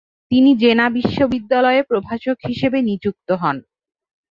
[0.31, 3.57] তিনি জেনা বিশ্ববিদ্যালয়ে প্রভাষক হিসেবে নিযুক্ত হন।